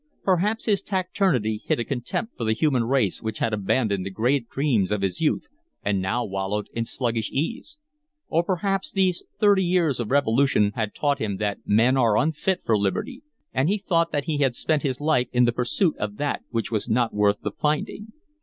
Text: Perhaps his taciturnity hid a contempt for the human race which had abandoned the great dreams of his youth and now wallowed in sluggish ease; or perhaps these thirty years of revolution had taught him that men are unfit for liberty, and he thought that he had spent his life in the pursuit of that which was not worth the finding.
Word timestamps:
Perhaps 0.23 0.65
his 0.65 0.81
taciturnity 0.81 1.61
hid 1.63 1.79
a 1.79 1.83
contempt 1.83 2.35
for 2.35 2.43
the 2.43 2.53
human 2.55 2.85
race 2.85 3.21
which 3.21 3.37
had 3.37 3.53
abandoned 3.53 4.03
the 4.03 4.09
great 4.09 4.49
dreams 4.49 4.91
of 4.91 5.03
his 5.03 5.21
youth 5.21 5.47
and 5.85 6.01
now 6.01 6.25
wallowed 6.25 6.67
in 6.73 6.85
sluggish 6.85 7.29
ease; 7.31 7.77
or 8.27 8.43
perhaps 8.43 8.91
these 8.91 9.23
thirty 9.39 9.63
years 9.63 9.99
of 9.99 10.09
revolution 10.09 10.71
had 10.73 10.95
taught 10.95 11.19
him 11.19 11.37
that 11.37 11.59
men 11.67 11.97
are 11.97 12.17
unfit 12.17 12.61
for 12.65 12.79
liberty, 12.79 13.21
and 13.53 13.69
he 13.69 13.77
thought 13.77 14.11
that 14.11 14.25
he 14.25 14.39
had 14.39 14.55
spent 14.55 14.81
his 14.81 14.99
life 14.99 15.27
in 15.31 15.45
the 15.45 15.51
pursuit 15.53 15.95
of 15.99 16.17
that 16.17 16.41
which 16.49 16.71
was 16.71 16.89
not 16.89 17.13
worth 17.13 17.39
the 17.41 17.51
finding. 17.51 18.11